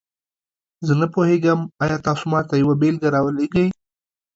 زه 0.85 0.93
نه 1.01 1.07
پوهیږم، 1.13 1.59
آیا 1.83 1.97
تاسو 2.07 2.23
ماته 2.33 2.53
یوه 2.61 2.75
بیلګه 2.81 3.09
راولیږئ؟ 3.15 3.67